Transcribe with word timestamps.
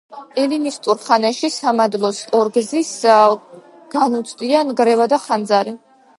ელინისტურ 0.43 0.95
ხანაში 1.09 1.49
სამადლოს 1.55 2.21
ორგზის 2.39 2.91
განუცდია 3.93 4.65
ნგრევა 4.73 5.11
და 5.15 5.23
ხანძარი. 5.29 5.79